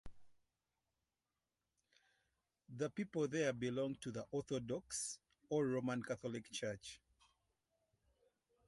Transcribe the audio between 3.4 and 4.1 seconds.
belong